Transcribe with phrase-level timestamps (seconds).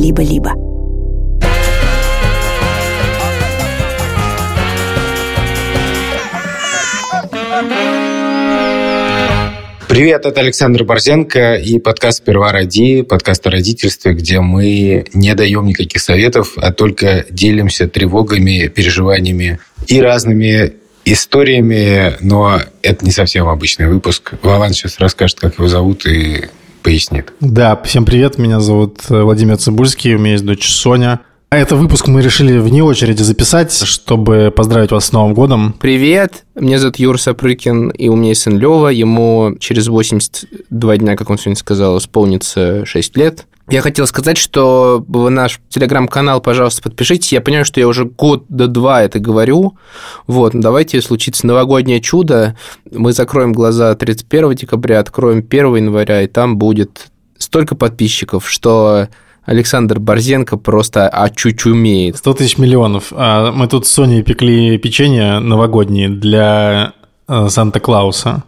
[0.00, 0.54] либо-либо.
[9.88, 15.66] Привет, это Александр Борзенко и подкаст «Сперва роди», подкаст о родительстве, где мы не даем
[15.66, 19.58] никаких советов, а только делимся тревогами, переживаниями
[19.88, 20.74] и разными
[21.04, 24.34] историями, но это не совсем обычный выпуск.
[24.42, 26.44] Вован сейчас расскажет, как его зовут и
[26.82, 27.32] пояснит.
[27.40, 31.20] Да, всем привет, меня зовут Владимир Цибульский, у меня есть дочь Соня.
[31.52, 35.74] А это выпуск мы решили вне очереди записать, чтобы поздравить вас с Новым годом.
[35.80, 38.86] Привет, меня зовут Юр Сапрыкин, и у меня есть сын Лева.
[38.86, 43.46] Ему через 82 дня, как он сегодня сказал, исполнится 6 лет.
[43.70, 47.32] Я хотел сказать, что наш телеграм-канал, пожалуйста, подпишитесь.
[47.32, 49.76] Я понимаю, что я уже год до два это говорю.
[50.26, 52.56] Вот, ну давайте случится новогоднее чудо.
[52.90, 59.08] Мы закроем глаза 31 декабря, откроем 1 января, и там будет столько подписчиков, что
[59.44, 62.16] Александр Борзенко просто очучумеет.
[62.16, 63.12] 100 тысяч миллионов.
[63.12, 66.92] А мы тут с Соней пекли печенье новогодние для
[67.28, 68.42] э, Санта-Клауса.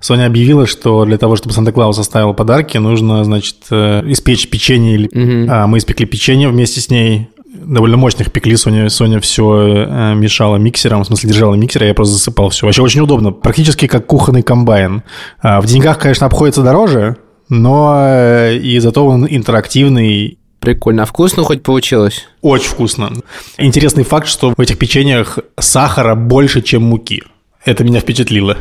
[0.00, 5.08] Соня объявила, что для того, чтобы Санта-Клаус оставил подарки, нужно, значит, э, испечь печенье.
[5.08, 5.50] Угу.
[5.50, 7.28] А мы испекли печенье вместе с ней.
[7.54, 8.56] Довольно мощных пекли.
[8.56, 12.66] Соня, Соня все э, мешала миксером, в смысле держала миксер, а я просто засыпал все.
[12.66, 13.30] Вообще очень удобно.
[13.30, 15.02] Практически как кухонный комбайн.
[15.40, 17.16] А в деньгах, конечно, обходится дороже,
[17.48, 20.38] но э, и зато он интерактивный.
[20.60, 21.02] Прикольно.
[21.02, 22.26] А вкусно хоть получилось?
[22.40, 23.12] Очень вкусно.
[23.58, 27.22] Интересный факт, что в этих печеньях сахара больше, чем муки.
[27.64, 28.58] Это меня впечатлило.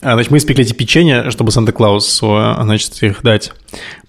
[0.00, 3.52] А, значит, мы испекли эти печенья, чтобы Санта-Клаусу, значит, их дать.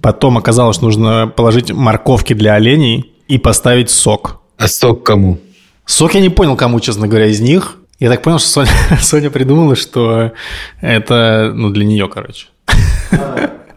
[0.01, 4.41] Потом оказалось, что нужно положить морковки для оленей и поставить сок.
[4.57, 5.39] А сок кому?
[5.85, 7.77] Сок я не понял, кому, честно говоря, из них.
[7.99, 10.31] Я так понял, что Соня, Соня придумала, что
[10.81, 12.47] это ну, для нее, короче.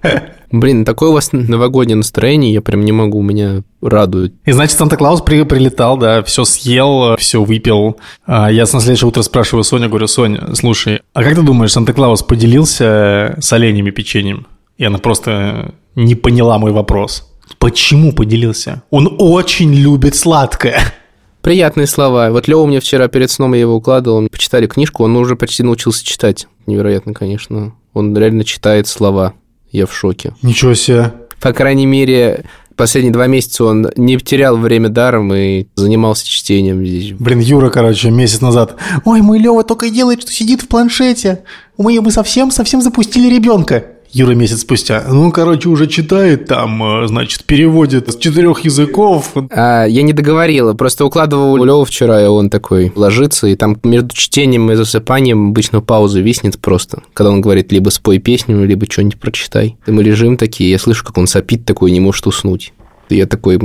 [0.52, 4.34] Блин, такое у вас новогоднее настроение, я прям не могу, меня радует.
[4.44, 7.96] И значит, Санта-Клаус при, прилетал, да, все съел, все выпил.
[8.26, 12.22] А я на следующее утро спрашиваю Соню, говорю, Соня, слушай, а как ты думаешь, Санта-Клаус
[12.22, 14.46] поделился с оленями печеньем?
[14.76, 17.28] И она просто не поняла мой вопрос.
[17.58, 18.82] Почему поделился?
[18.90, 20.80] Он очень любит сладкое.
[21.42, 22.30] Приятные слова.
[22.30, 25.62] Вот Лева мне вчера перед сном я его укладывал, мы почитали книжку, он уже почти
[25.62, 26.46] научился читать.
[26.66, 27.74] Невероятно, конечно.
[27.94, 29.34] Он реально читает слова.
[29.72, 30.34] Я в шоке.
[30.42, 31.12] Ничего себе.
[31.40, 32.44] По крайней мере,
[32.76, 37.12] последние два месяца он не потерял время даром и занимался чтением здесь.
[37.12, 38.76] Блин, Юра, короче, месяц назад.
[39.04, 41.42] Ой, мой Лева только и делает, что сидит в планшете.
[41.78, 43.86] Мы, мы совсем-совсем запустили ребенка.
[44.12, 45.04] Юра месяц спустя.
[45.08, 49.32] Ну, короче, уже читает там, э, значит, переводит с четырех языков.
[49.50, 54.14] А, я не договорила, просто укладывал Лёву вчера, и он такой ложится, и там между
[54.14, 59.18] чтением и засыпанием обычно пауза виснет просто, когда он говорит, либо спой песню, либо что-нибудь
[59.18, 59.78] прочитай.
[59.86, 62.74] И мы лежим такие, я слышу, как он сопит такой, не может уснуть.
[63.08, 63.58] И я такой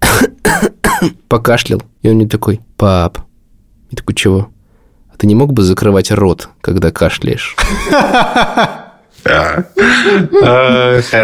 [1.28, 3.18] покашлял, и он мне такой, пап,
[3.92, 4.48] я такой, чего?
[5.12, 7.54] А ты не мог бы закрывать рот, когда кашляешь?
[9.24, 9.30] И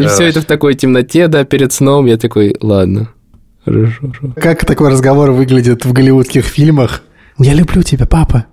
[0.06, 2.06] все это в такой темноте, да, перед сном.
[2.06, 3.10] Я такой, ладно,
[3.64, 4.12] хорошо.
[4.36, 7.02] Как такой разговор выглядит в голливудских фильмах?
[7.38, 8.46] Я люблю тебя, папа.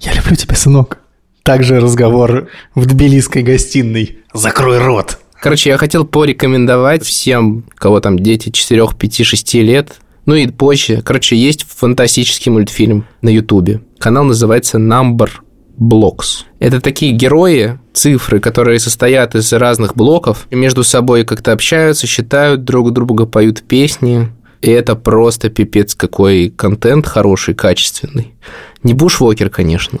[0.00, 0.98] Я люблю тебя, сынок.
[1.42, 4.18] Также разговор в тбилисской гостиной.
[4.34, 5.18] Закрой рот.
[5.40, 9.94] Короче, я хотел порекомендовать всем, кого там дети 4, 5, 6 лет,
[10.26, 11.00] ну и позже.
[11.02, 13.80] Короче, есть фантастический мультфильм на Ютубе.
[13.98, 15.30] Канал называется Number
[15.78, 16.44] Blocks.
[16.58, 22.92] Это такие герои, цифры, которые состоят из разных блоков, между собой как-то общаются, считают друг
[22.92, 24.28] друга, поют песни.
[24.60, 28.34] И это просто пипец какой контент хороший, качественный.
[28.82, 30.00] Не бушвокер, конечно.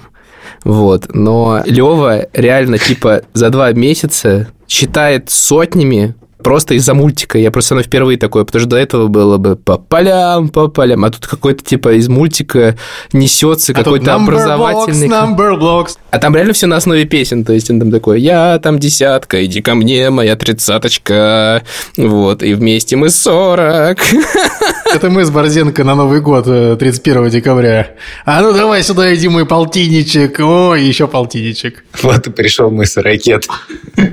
[0.64, 7.38] Вот, но Лева реально типа за два месяца считает сотнями просто из-за мультика.
[7.38, 11.04] Я просто ну, впервые такое, потому что до этого было бы по полям, по полям,
[11.04, 12.76] а тут какой-то типа из мультика
[13.12, 15.08] несется а какой-то образовательный.
[15.08, 15.98] Blocks, number blocks.
[16.10, 19.44] А там реально все на основе песен, то есть он там такой, я там десятка,
[19.44, 21.62] иди ко мне, моя тридцаточка,
[21.96, 23.98] вот, и вместе мы сорок.
[24.94, 27.90] Это мы с Борзенко на Новый год, 31 э, декабря.
[28.24, 30.40] А ну давай сюда иди мой полтинничек.
[30.40, 31.84] О, еще полтинничек.
[32.02, 33.46] Вот и пришел мой сорокет.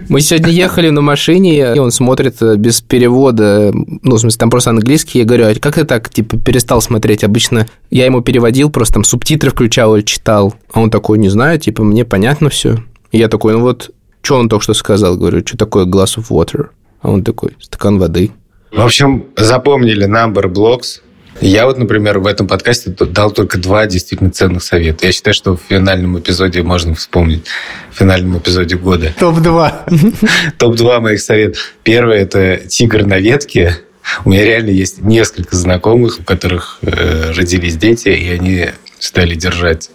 [0.09, 4.49] Мы сегодня ехали на машине, и он смотрит э, без перевода, ну, в смысле, там
[4.49, 5.19] просто английский.
[5.19, 7.23] Я говорю, а как ты так, типа, перестал смотреть?
[7.23, 10.55] Обычно я ему переводил, просто там субтитры включал или читал.
[10.71, 12.77] А он такой, не знаю, типа, мне понятно все.
[13.11, 13.91] И я такой, ну вот,
[14.21, 15.17] что он только что сказал?
[15.17, 16.67] Говорю, что такое glass of water?
[17.01, 18.31] А он такой, стакан воды.
[18.71, 21.01] В общем, запомнили number blocks.
[21.41, 25.05] Я вот, например, в этом подкасте дал только два действительно ценных совета.
[25.05, 27.45] Я считаю, что в финальном эпизоде можно вспомнить,
[27.91, 29.13] в финальном эпизоде года.
[29.19, 30.53] Топ-2.
[30.57, 31.73] Топ-2 моих советов.
[31.83, 33.77] Первый– это «Тигр на ветке»,
[34.23, 38.67] У меня реально есть несколько знакомых, у которых э, родились дети, и они
[38.99, 39.89] стали держать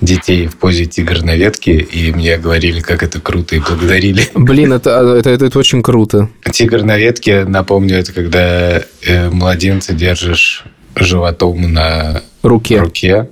[0.00, 4.28] детей в позе тигр на ветке, и мне говорили, как это круто, и благодарили.
[4.34, 6.28] Блин, это, а, это, это, это очень круто.
[6.50, 10.64] Тигр на ветке, напомню, это когда э, младенца держишь
[10.96, 12.80] животом на Руке.
[12.80, 13.28] руке.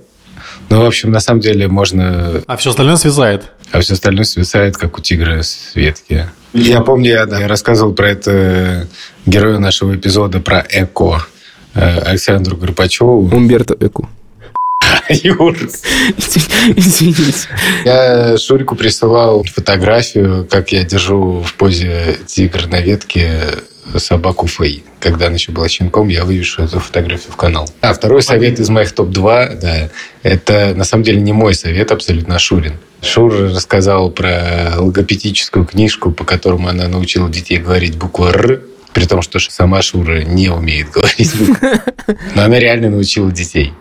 [0.71, 2.43] Ну, в общем, на самом деле можно...
[2.47, 3.45] А все остальное связает.
[3.73, 6.29] А все остальное свисает, как у тигра с ветки.
[6.53, 8.87] Я помню, я, да, я рассказывал про это
[9.27, 11.27] герою нашего эпизода про ЭКО
[11.75, 13.29] э, Александру Горбачеву.
[13.35, 14.09] Умберто Эку.
[15.09, 15.57] Юр,
[16.77, 17.49] Извините.
[17.85, 23.41] Я Шурику присылал фотографию, как я держу в позе тигр на ветке
[23.99, 24.85] собаку Фэй.
[25.01, 27.69] Когда она еще была щенком, я вывешу эту фотографию в канал.
[27.81, 29.89] А второй совет из моих топ-2, да,
[30.23, 32.75] это на самом деле не мой совет, абсолютно Шурин.
[33.03, 38.63] Шур рассказал про логопедическую книжку, по которому она научила детей говорить букву «Р»,
[38.93, 41.33] при том, что сама Шура не умеет говорить.
[42.35, 43.73] Но она реально научила детей.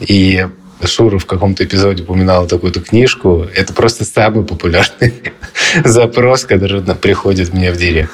[0.00, 0.46] И
[0.86, 3.46] Шура в каком-то эпизоде упоминала такую-то книжку.
[3.54, 5.14] Это просто самый популярный
[5.84, 8.10] запрос, который на- приходит мне в директ.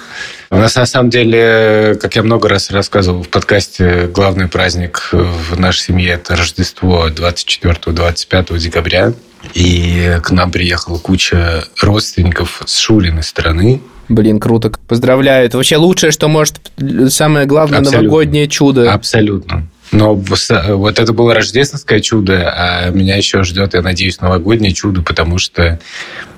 [0.50, 5.58] У нас на самом деле, как я много раз рассказывал в подкасте, главный праздник в
[5.58, 9.12] нашей семье– это Рождество 24-25 декабря.
[9.54, 13.80] И к нам приехала куча родственников с Шуриной стороны.
[14.08, 14.72] Блин, круто.
[14.86, 15.46] Поздравляю.
[15.46, 16.60] Это вообще лучшее, что может...
[17.08, 18.02] Самое главное Абсолютно.
[18.02, 18.92] новогоднее чудо.
[18.92, 19.66] Абсолютно.
[19.92, 25.38] Но вот это было рождественское чудо, а меня еще ждет, я надеюсь, новогоднее чудо, потому
[25.38, 25.78] что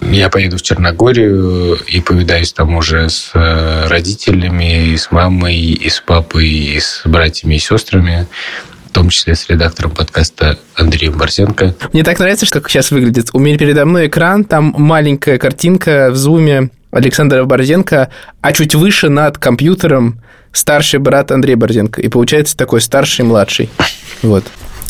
[0.00, 5.88] я поеду в Черногорию и повидаюсь там уже с э, родителями, и с мамой, и
[5.88, 8.26] с папой, и с братьями и сестрами,
[8.86, 11.74] в том числе с редактором подкаста Андреем Борзенко.
[11.92, 13.30] Мне так нравится, что как сейчас выглядит.
[13.32, 18.10] У меня передо мной экран, там маленькая картинка в зуме Александра Борзенко,
[18.40, 20.20] а чуть выше над компьютером
[20.52, 22.00] старший брат Андрей Борзенко.
[22.00, 23.70] И получается такой старший и младший.
[24.22, 24.44] Вот.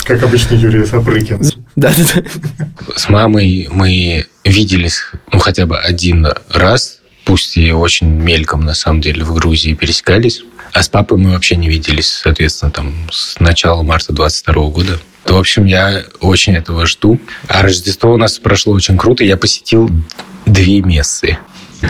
[0.05, 1.43] Как обычно Юрий Сапрыкин.
[1.77, 2.23] Да-да-да.
[2.97, 5.03] С мамой мы виделись
[5.33, 10.43] ну, хотя бы один раз, пусть и очень мельком, на самом деле, в Грузии пересекались.
[10.73, 14.99] А с папой мы вообще не виделись, соответственно, там с начала марта 22 года.
[15.27, 17.21] В общем, я очень этого жду.
[17.47, 19.25] А Рождество у нас прошло очень круто.
[19.25, 19.91] Я посетил
[20.47, 21.39] две мессы.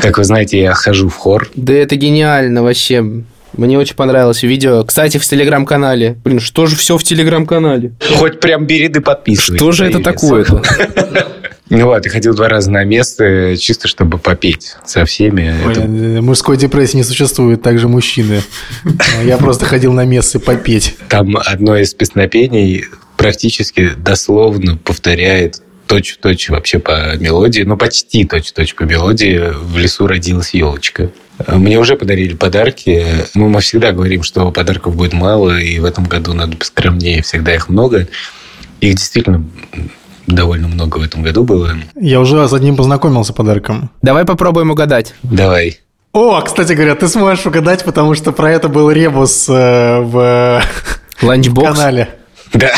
[0.02, 1.48] Как вы знаете, я хожу в хор.
[1.54, 3.04] Да это гениально вообще.
[3.56, 4.84] Мне очень понравилось видео.
[4.84, 6.16] Кстати, в телеграм-канале.
[6.24, 7.92] Блин, что же все в телеграм-канале?
[8.16, 9.56] Хоть прям бери да подписывайся.
[9.56, 10.62] Что же это такое-то?
[11.70, 15.54] Ну вот, я ходил два раза на место, чисто чтобы попеть со всеми.
[15.70, 18.40] Это Ой, Мужской депрессии не существует, также мужчины.
[19.22, 20.96] Я просто ходил на мессы попеть.
[21.08, 22.86] Там одно из песнопений
[23.18, 30.54] практически дословно повторяет точь-в-точь вообще по мелодии, ну, почти точь-в-точь по мелодии «В лесу родилась
[30.54, 31.10] елочка».
[31.46, 33.06] Мне уже подарили подарки.
[33.34, 37.54] Мы, мы всегда говорим, что подарков будет мало, и в этом году надо поскромнее, всегда
[37.54, 38.08] их много.
[38.80, 39.44] Их действительно
[40.26, 41.74] довольно много в этом году было.
[42.00, 43.90] Я уже с одним познакомился подарком.
[44.02, 45.14] Давай попробуем угадать.
[45.22, 45.78] Давай.
[46.12, 50.62] О, кстати говоря, ты сможешь угадать, потому что про это был ребус э, в
[51.22, 51.68] Ланчбокс.
[51.76, 52.08] канале.
[52.52, 52.72] Да.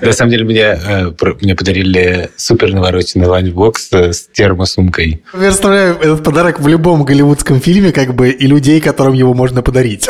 [0.00, 5.22] На самом деле, мне, э, мне подарили супер навороченный ланчбокс э, с термосумкой.
[5.32, 10.08] Представляю этот подарок в любом голливудском фильме, как бы, и людей, которым его можно подарить.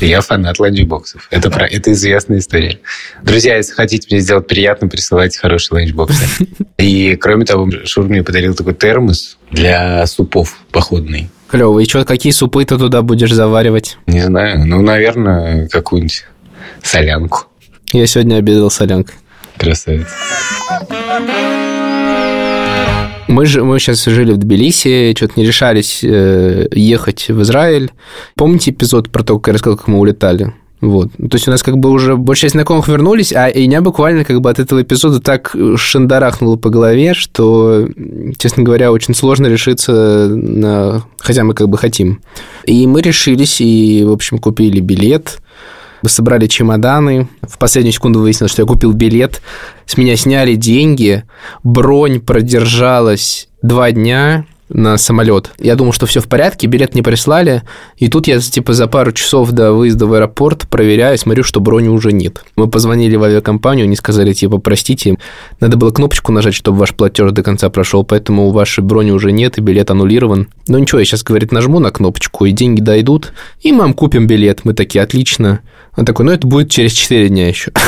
[0.00, 1.26] Я фанат ланчбоксов.
[1.30, 2.80] Это, про, это известная история.
[3.22, 6.26] Друзья, если хотите мне сделать приятно, присылайте хорошие ланчбоксы.
[6.78, 11.30] И, кроме того, Шур мне подарил такой термос для супов походный.
[11.48, 11.78] Клево.
[11.80, 13.96] И что, какие супы ты туда будешь заваривать?
[14.06, 16.26] Не знаю, ну, наверное, какую-нибудь
[16.82, 17.46] солянку.
[17.96, 19.14] Я сегодня обедал солянкой.
[19.56, 20.06] Красавец.
[23.26, 27.90] Мы, же, мы сейчас жили в Тбилиси, что-то не решались э, ехать в Израиль.
[28.34, 30.52] Помните эпизод про то, как я рассказал, как мы улетали?
[30.82, 31.08] Вот.
[31.12, 34.26] То есть у нас как бы уже большая часть знакомых вернулись, а и меня буквально
[34.26, 37.88] как бы от этого эпизода так шандарахнуло по голове, что,
[38.36, 41.02] честно говоря, очень сложно решиться на...
[41.16, 42.20] Хотя мы как бы хотим.
[42.66, 45.38] И мы решились и, в общем, купили билет.
[46.06, 47.26] Мы собрали чемоданы.
[47.42, 49.42] В последнюю секунду выяснилось, что я купил билет.
[49.86, 51.24] С меня сняли деньги.
[51.64, 55.50] Бронь продержалась два дня на самолет.
[55.58, 57.64] Я думал, что все в порядке, билет не прислали.
[57.96, 61.88] И тут я типа за пару часов до выезда в аэропорт проверяю, смотрю, что брони
[61.88, 62.44] уже нет.
[62.54, 65.18] Мы позвонили в авиакомпанию, они сказали, типа, простите,
[65.58, 69.32] надо было кнопочку нажать, чтобы ваш платеж до конца прошел, поэтому у вашей брони уже
[69.32, 70.48] нет, и билет аннулирован.
[70.68, 74.28] Ну ничего, я сейчас, говорит, нажму на кнопочку, и деньги дойдут, и мы вам купим
[74.28, 74.60] билет.
[74.64, 75.62] Мы такие, отлично.
[75.96, 77.72] Он такой, ну это будет через 4 дня еще.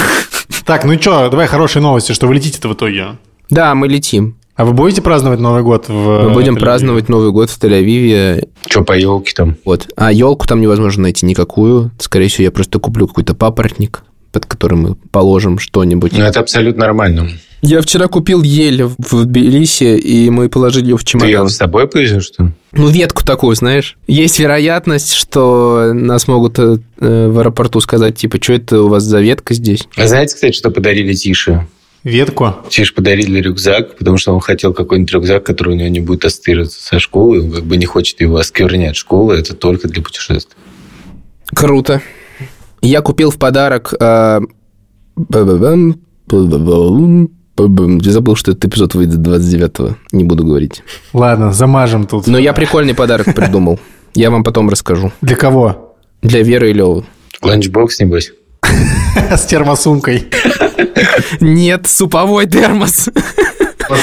[0.65, 3.17] Так, ну что, давай хорошие новости, что вы летите-то в итоге.
[3.49, 4.37] Да, мы летим.
[4.55, 5.93] А вы будете праздновать Новый год в
[6.25, 6.61] Мы будем Тель-Авиве?
[6.61, 8.49] праздновать Новый год в Тель-Авиве.
[8.69, 9.57] Что по елке там?
[9.65, 9.89] Вот.
[9.97, 11.91] А елку там невозможно найти никакую.
[11.99, 16.13] Скорее всего, я просто куплю какой-то папоротник, под который мы положим что-нибудь.
[16.13, 17.31] Ну, это абсолютно нормально.
[17.61, 21.49] Я вчера купил ель в Тбилиси, и мы положили ее в Ты ее чемодан.
[21.49, 22.53] с собой повезешь, что ли?
[22.73, 23.97] Ну, ветку такую, знаешь.
[24.07, 29.21] Есть вероятность, что нас могут э, в аэропорту сказать, типа, что это у вас за
[29.21, 29.89] ветка здесь?
[29.97, 31.67] А знаете, кстати, что подарили Тише?
[32.05, 32.55] Ветку?
[32.71, 36.81] Тише подарили рюкзак, потому что он хотел какой-нибудь рюкзак, который у него не будет ассоциироваться
[36.81, 38.95] со школой, он как бы не хочет его осквернять.
[38.95, 40.57] Школа– это только для путешествий.
[41.47, 42.03] Круто.
[42.83, 43.95] Я купил в подарок...
[43.99, 44.41] э,
[47.59, 49.97] Я забыл, что этот эпизод выйдет 29-го.
[50.13, 50.83] Не буду говорить.
[51.13, 52.27] Ладно, замажем тут.
[52.27, 53.81] Но я прикольный подарок придумал.
[54.15, 55.13] Я вам потом расскажу.
[55.21, 55.95] Для кого?
[56.23, 57.05] Для Веры и Лёвы.
[57.43, 58.33] Ланчбокс, небось?
[59.31, 60.25] С термосумкой.
[61.41, 63.09] Нет, суповой термос.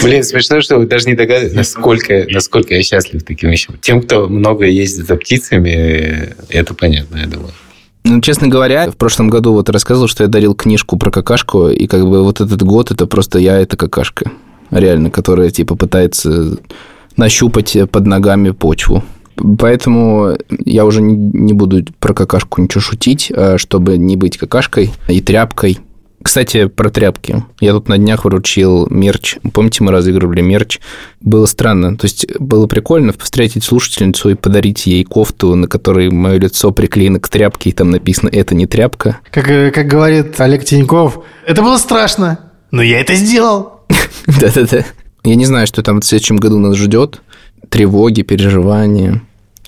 [0.04, 3.78] Блин, смешно, что вы даже не догадываетесь, насколько, насколько я счастлив таким вещам.
[3.82, 7.52] Тем, кто много ездит за птицами, это понятно, я думаю.
[8.08, 11.88] Ну, честно говоря, в прошлом году вот рассказывал, что я дарил книжку про какашку, и
[11.88, 14.32] как бы вот этот год это просто я это какашка.
[14.70, 16.58] Реально, которая типа пытается
[17.18, 19.04] нащупать под ногами почву.
[19.58, 25.20] Поэтому я уже не, буду про какашку ничего шутить, а чтобы не быть какашкой и
[25.20, 25.80] тряпкой.
[26.26, 27.44] Кстати, про тряпки.
[27.60, 29.38] Я тут на днях вручил мерч.
[29.54, 30.80] Помните, мы разыгрывали мерч?
[31.22, 31.96] Было странно.
[31.96, 37.20] То есть было прикольно встретить слушательницу и подарить ей кофту, на которой мое лицо приклеено
[37.20, 39.20] к тряпке, и там написано «это не тряпка».
[39.30, 42.40] Как, э, как говорит Олег Тиньков, это было страшно,
[42.72, 43.82] но я это сделал.
[44.26, 44.84] Да-да-да.
[45.24, 47.22] Я не знаю, что там в следующем году нас ждет.
[47.70, 49.22] Тревоги, переживания,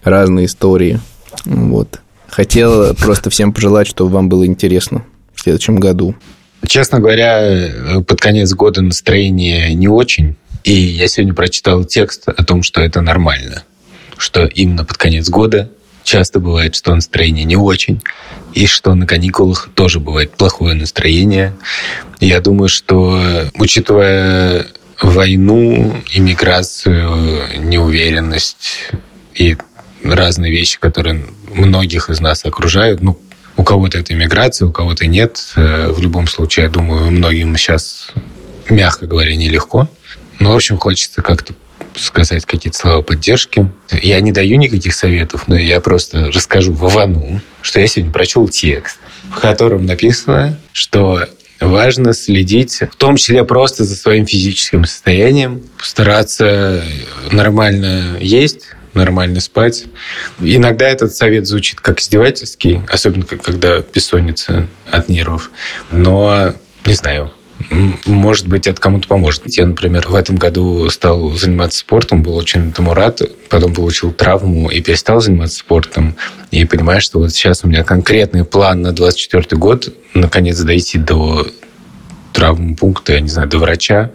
[0.04, 1.02] разные истории.
[1.46, 2.02] Вот.
[2.30, 5.04] Хотел просто всем пожелать, чтобы вам было интересно
[5.36, 6.16] в следующем году.
[6.68, 10.36] Честно говоря, под конец года настроение не очень.
[10.64, 13.64] И я сегодня прочитал текст о том, что это нормально.
[14.18, 15.70] Что именно под конец года
[16.04, 18.02] часто бывает, что настроение не очень.
[18.54, 21.54] И что на каникулах тоже бывает плохое настроение.
[22.20, 23.22] Я думаю, что,
[23.56, 24.68] учитывая
[25.02, 28.92] войну, иммиграцию, неуверенность
[29.36, 29.56] и
[30.04, 33.20] разные вещи, которые многих из нас окружают, ну,
[33.58, 35.42] у кого-то это иммиграция, у кого-то нет.
[35.56, 38.12] Э, В любом случае, я думаю, многим сейчас,
[38.70, 39.90] мягко говоря, нелегко.
[40.40, 41.54] Но, в общем, хочется как-то
[41.96, 43.70] сказать какие-то слова поддержки.
[43.92, 49.00] Я не даю никаких советов, но я просто расскажу Вовану, что я сегодня прочел текст,
[49.32, 51.26] в котором написано, что
[51.60, 56.84] важно следить, в том числе просто за своим физическим состоянием, стараться
[57.32, 59.86] нормально есть, нормально спать.
[60.40, 65.52] Иногда этот совет звучит как издевательский, особенно когда бессонница от нервов.
[65.92, 66.54] Но,
[66.86, 67.32] не знаю,
[68.06, 69.44] может быть, это кому-то поможет.
[69.48, 74.70] Я, например, в этом году стал заниматься спортом, был очень этому рад, потом получил травму
[74.70, 76.16] и перестал заниматься спортом.
[76.52, 81.48] И понимаю, что вот сейчас у меня конкретный план на 24 год, наконец дойти до
[82.38, 84.12] травмпункта, я не знаю, до врача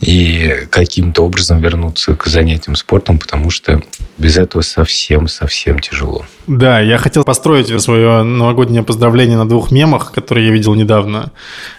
[0.00, 3.82] и каким-то образом вернуться к занятиям спортом, потому что
[4.16, 6.24] без этого совсем-совсем тяжело.
[6.46, 11.32] Да, я хотел построить свое новогоднее поздравление на двух мемах, которые я видел недавно.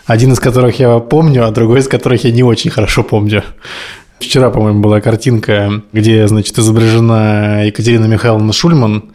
[0.06, 3.44] Один из которых я помню, а другой из которых я не очень хорошо помню.
[4.20, 9.14] Вчера, по-моему, была картинка, где, значит, изображена Екатерина Михайловна Шульман,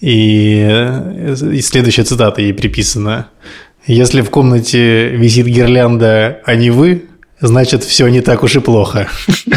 [0.00, 0.68] и,
[1.52, 3.28] и следующая цитата ей приписана.
[3.88, 7.06] «Если в комнате висит гирлянда, а не вы,
[7.40, 9.08] значит, все не так уж и плохо».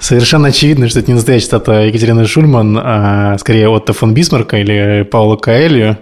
[0.00, 5.02] Совершенно очевидно, что это не настоящая цитата Екатерины Шульман, а скорее Отто фон Бисмарка или
[5.02, 5.98] Паула Каэлью.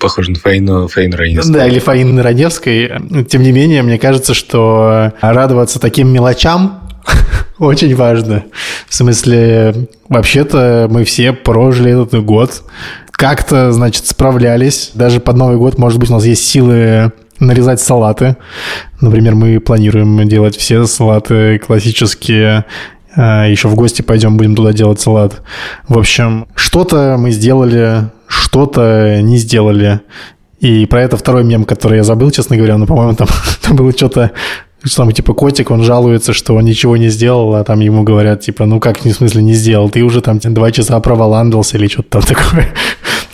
[0.00, 1.52] Похоже на Фаину, Фаину Раневскую.
[1.52, 2.92] Да, или Фаины Раневской.
[3.28, 6.80] Тем не менее, мне кажется, что радоваться таким мелочам
[7.58, 8.44] очень важно.
[8.88, 12.62] В смысле, вообще-то мы все прожили этот год.
[13.16, 14.90] Как-то, значит, справлялись.
[14.94, 18.36] Даже под Новый год, может быть, у нас есть силы нарезать салаты.
[19.00, 22.66] Например, мы планируем делать все салаты классические.
[23.14, 25.42] А, Еще в гости пойдем, будем туда делать салат.
[25.88, 30.00] В общем, что-то мы сделали, что-то не сделали.
[30.60, 33.28] И про это второй мем, который я забыл, честно говоря, но, по-моему, там,
[33.62, 34.32] там было что-то,
[34.82, 38.40] что там, типа, котик, он жалуется, что он ничего не сделал, а там ему говорят,
[38.42, 39.90] типа, ну как, в смысле, не сделал?
[39.90, 42.72] Ты уже там два часа проволандался или что-то там такое.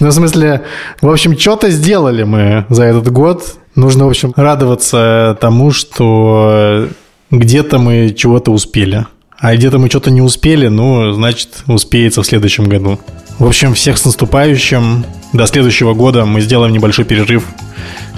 [0.00, 0.62] Ну, в смысле,
[1.00, 3.56] в общем, что-то сделали мы за этот год.
[3.74, 6.88] Нужно, в общем, радоваться тому, что
[7.30, 9.06] где-то мы чего-то успели.
[9.38, 13.00] А где-то мы что-то не успели, ну, значит, успеется в следующем году.
[13.38, 15.04] В общем, всех с наступающим.
[15.32, 17.44] До следующего года мы сделаем небольшой перерыв.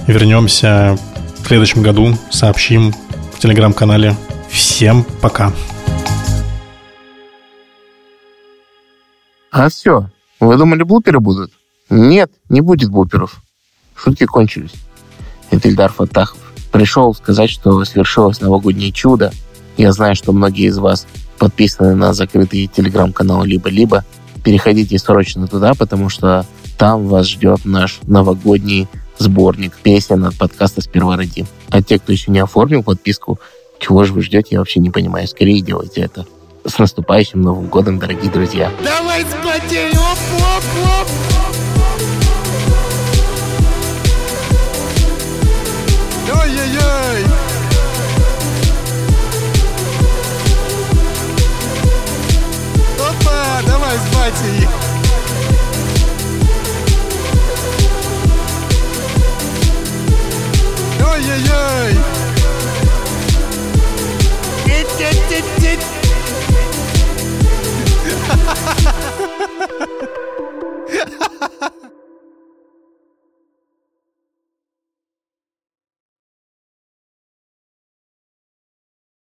[0.07, 0.99] Вернемся
[1.43, 2.95] в следующем году, сообщим
[3.45, 4.17] телеграм-канале.
[4.49, 5.53] Всем пока.
[9.53, 10.09] А все.
[10.41, 11.53] Вы думали, блуперы будут?
[11.91, 13.43] Нет, не будет блуперов.
[13.95, 14.73] Шутки кончились.
[15.51, 16.39] Это Ильдар Фатахов.
[16.73, 19.31] Пришел сказать, что свершилось новогоднее чудо.
[19.77, 21.07] Я знаю, что многие из вас
[21.39, 24.07] подписаны на закрытый телеграм-канал «Либо-либо».
[24.43, 26.47] Переходите срочно туда, потому что
[26.79, 31.45] там вас ждет наш новогодний сборник песен от подкаста «Сперва роди».
[31.71, 33.39] А те, кто еще не оформил подписку,
[33.79, 35.27] чего же вы ждете, я вообще не понимаю.
[35.29, 36.27] Скорее делайте это.
[36.65, 38.71] С наступающим Новым годом, дорогие друзья!
[38.83, 40.65] Давай спотей, оп, оп,
[41.03, 41.34] оп!